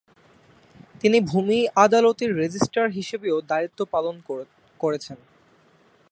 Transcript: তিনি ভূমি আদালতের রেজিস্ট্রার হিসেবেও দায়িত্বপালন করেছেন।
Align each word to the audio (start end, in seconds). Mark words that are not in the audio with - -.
তিনি 1.01 1.17
ভূমি 1.21 1.59
আদালতের 1.75 2.29
রেজিস্ট্রার 2.35 2.89
হিসেবেও 2.89 3.37
দায়িত্বপালন 3.41 4.15
করেছেন। 4.79 5.17